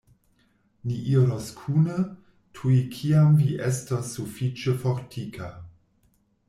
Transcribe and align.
Ni 0.89 0.95
iros 1.15 1.49
kune, 1.59 1.97
tuj 2.59 2.79
kiam 2.97 3.37
vi 3.43 3.49
estos 3.69 4.11
sufiĉe 4.17 4.77
fortika. 4.85 5.57